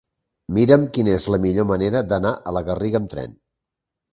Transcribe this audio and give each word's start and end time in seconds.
Mira'm 0.57 0.85
quina 0.95 1.13
és 1.17 1.27
la 1.35 1.39
millor 1.43 1.67
manera 1.73 2.01
d'anar 2.15 2.33
a 2.39 2.55
la 2.59 2.65
Garriga 2.71 3.03
amb 3.03 3.13
tren. 3.13 3.37